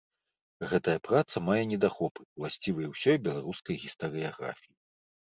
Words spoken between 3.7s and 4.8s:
гістарыяграфіі.